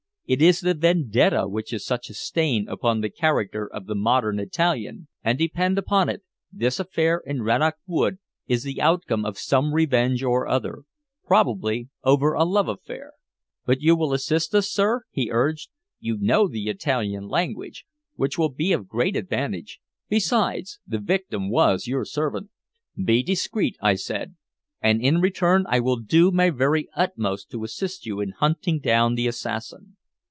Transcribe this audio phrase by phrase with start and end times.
[0.27, 4.39] "It is the vendetta which is such a stain upon the character of the modern
[4.39, 8.17] Italian; and depend upon it this affair in Rannoch Wood
[8.47, 10.83] is the outcome of some revenge or other
[11.27, 13.11] probably over a love affair."
[13.65, 15.67] "But you will assist us, sir?" he urged.
[15.99, 21.87] "You know the Italian language, which will be of great advantage; besides, the victim was
[21.87, 22.51] your servant."
[22.95, 24.37] "Be discreet," I said.
[24.81, 29.15] "And in return I will do my very utmost to assist you in hunting down
[29.15, 29.97] the assassin."